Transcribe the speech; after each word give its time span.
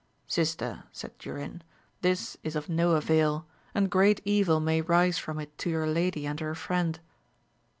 Sister, 0.25 0.85
said 0.91 1.15
Durin, 1.19 1.61
this 2.01 2.35
is 2.41 2.55
of 2.55 2.67
no 2.67 2.93
avail, 2.93 3.45
and 3.75 3.87
great 3.91 4.19
evil 4.25 4.59
may 4.59 4.81
rise 4.81 5.19
from 5.19 5.39
it 5.39 5.55
to 5.59 5.69
your 5.69 5.85
lady 5.85 6.25
and 6.25 6.39
her 6.39 6.55
friend. 6.55 6.99